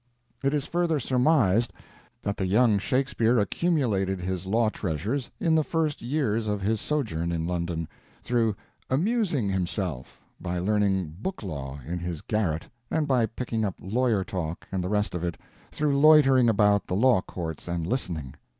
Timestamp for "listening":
17.85-18.33